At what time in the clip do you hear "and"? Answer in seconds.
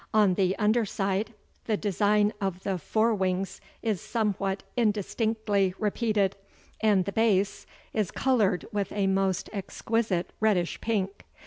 6.81-7.05